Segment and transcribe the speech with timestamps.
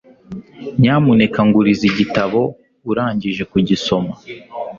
[0.81, 2.39] nyamuneka nguriza igitabo
[2.91, 4.13] urangije kugisoma